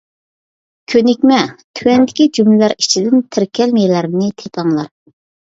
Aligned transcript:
كۆنۈكمە: 0.93 1.37
تۆۋەندىكى 1.79 2.27
جۈملىلەر 2.39 2.75
ئىچىدىن 2.79 3.23
تىركەلمىلەرنى 3.37 4.33
تېپىڭلار. 4.43 4.93